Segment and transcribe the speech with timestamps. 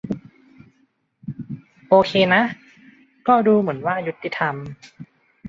[1.89, 2.43] โอเคนะ
[3.27, 4.55] ก็ดูเหมือนว่ายุติธรรม